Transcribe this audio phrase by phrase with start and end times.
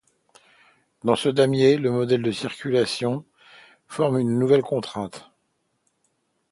[1.03, 3.23] Dans ce damier, un modèle de circulation
[3.87, 5.29] forme une nouvelle contrainte.